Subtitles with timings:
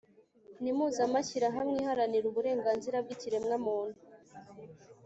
[0.61, 3.99] n'impuzamashyirahamwe iharanira uburenganzira bw'ikiremwamuntu